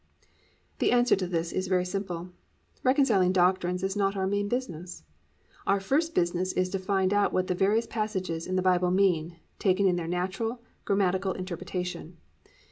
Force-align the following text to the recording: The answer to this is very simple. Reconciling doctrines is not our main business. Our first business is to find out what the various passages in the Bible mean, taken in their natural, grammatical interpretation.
The 0.79 0.91
answer 0.91 1.15
to 1.15 1.27
this 1.27 1.51
is 1.51 1.67
very 1.67 1.85
simple. 1.85 2.31
Reconciling 2.81 3.31
doctrines 3.33 3.83
is 3.83 3.95
not 3.95 4.15
our 4.17 4.25
main 4.25 4.47
business. 4.47 5.03
Our 5.67 5.79
first 5.79 6.15
business 6.15 6.53
is 6.53 6.69
to 6.69 6.79
find 6.79 7.13
out 7.13 7.33
what 7.33 7.45
the 7.45 7.53
various 7.53 7.85
passages 7.85 8.47
in 8.47 8.55
the 8.55 8.63
Bible 8.65 8.89
mean, 8.89 9.35
taken 9.59 9.85
in 9.85 9.97
their 9.97 10.07
natural, 10.07 10.59
grammatical 10.85 11.33
interpretation. 11.33 12.17